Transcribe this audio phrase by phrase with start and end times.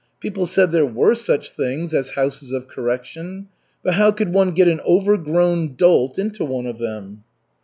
[0.19, 3.49] People said there were such things as houses of correction.
[3.83, 7.23] But how could one get an overgrown dolt into one of them?